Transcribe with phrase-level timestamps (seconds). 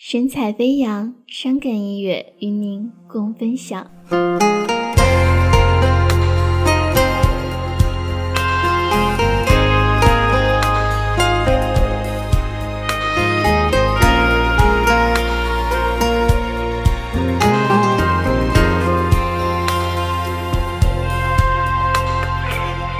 [0.00, 3.84] 神采飞扬，伤感音乐与您共分享。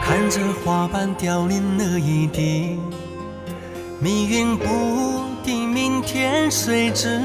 [0.02, 2.76] 看着花瓣凋零了一地，
[4.00, 5.37] 命运不。
[5.54, 7.20] 明天谁知？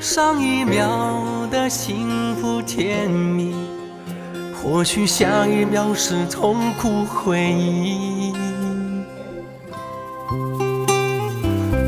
[0.00, 3.54] 上一秒的幸福甜蜜，
[4.52, 8.32] 或许下一秒是痛苦回忆。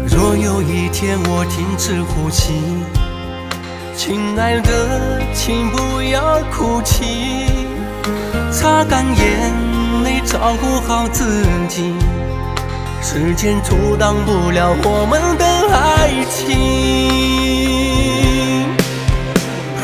[0.06, 2.52] 若有一天我停止呼吸，
[3.96, 7.46] 亲爱的，请不要哭泣，
[8.52, 9.52] 擦干眼
[10.04, 11.92] 泪，照顾好自己。
[13.06, 16.56] 时间阻挡不了我们的爱情。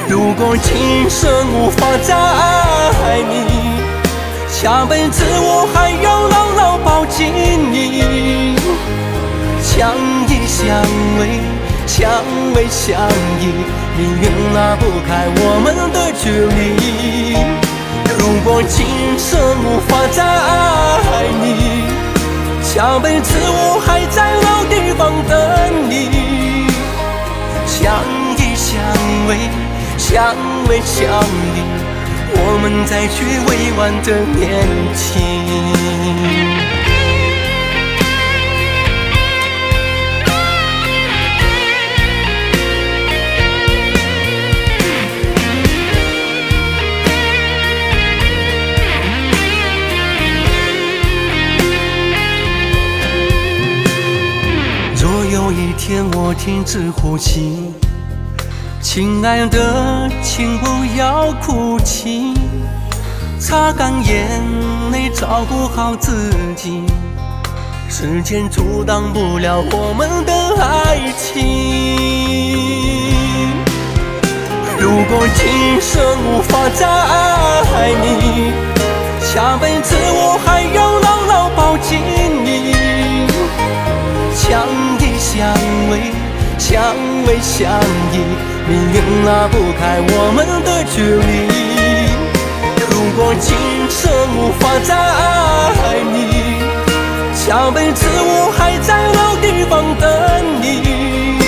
[0.09, 3.45] 如果今生无法再爱你，
[4.49, 7.30] 下辈子我还要牢牢抱紧
[7.71, 8.57] 你。
[9.62, 9.93] 相
[10.27, 10.82] 依相
[11.21, 11.45] 偎，
[11.87, 12.09] 相
[12.55, 12.88] 偎相
[13.38, 13.52] 依，
[13.99, 14.24] 命运
[14.55, 16.59] 拉不开我们的距离。
[18.18, 18.79] 如果今
[19.18, 19.29] 生
[19.62, 20.60] 无法再爱。
[22.81, 25.39] 下辈子我还在老地方等
[25.91, 25.93] 你，
[27.67, 27.93] 相
[28.39, 28.81] 依相
[29.29, 29.37] 偎，
[29.99, 31.05] 相偎相
[31.55, 31.61] 依，
[32.33, 34.65] 我们再去未完的年
[34.95, 35.90] 纪。
[56.15, 57.73] 我停止呼吸，
[58.80, 62.34] 亲爱的，请不要哭泣，
[63.38, 64.28] 擦干眼
[64.93, 66.84] 泪，照顾好自己。
[67.89, 71.41] 时间阻挡不了我们的爱情。
[74.78, 78.53] 如果今生无法再爱你，
[79.21, 81.99] 下辈子我还要牢牢抱紧
[82.44, 82.75] 你。
[84.34, 84.60] 相。
[85.22, 85.47] 相，
[86.71, 86.95] 相
[87.27, 87.69] 偎相
[88.13, 88.23] 依，
[88.69, 91.51] 命运拉不开我们的距离。
[92.87, 93.51] 如果今
[93.91, 93.99] 生
[94.39, 96.63] 无法再爱你，
[97.35, 100.07] 下辈子我还在老地方等
[100.63, 101.43] 你。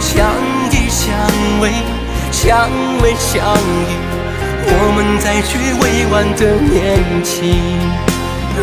[0.00, 0.24] 相
[0.70, 1.12] 依相
[1.60, 1.68] 偎，
[2.32, 2.70] 相
[3.02, 3.36] 偎相
[3.84, 4.00] 依，
[4.64, 7.60] 我们再续未完的年轻。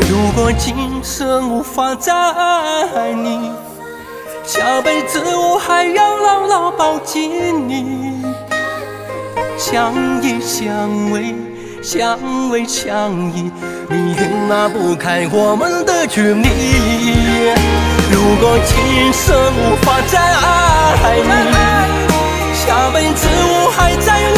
[0.10, 3.52] 如果今生无法再爱你，
[4.52, 8.20] 下辈子我还要牢牢抱紧你，
[9.60, 9.94] 相
[10.24, 11.36] 依相偎，
[11.84, 12.18] 相
[12.50, 13.52] 偎相依，
[13.88, 16.50] 命运拉不开我们的距离。
[18.12, 21.30] 如果今生无法再爱你，
[22.56, 24.29] 下辈子我还在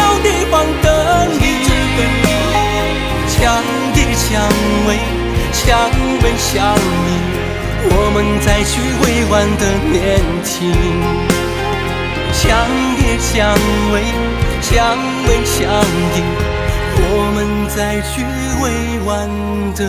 [8.13, 10.71] 们再续未完的恋情，
[12.33, 12.67] 相
[12.97, 13.55] 依相
[13.91, 13.95] 偎，
[14.61, 15.59] 相偎相
[16.15, 16.17] 依。
[17.03, 17.37] 我们
[17.69, 18.13] 再续
[18.61, 18.65] 未
[19.05, 19.09] 完
[19.75, 19.81] 的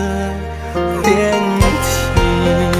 [1.02, 1.10] 恋
[1.82, 2.71] 情。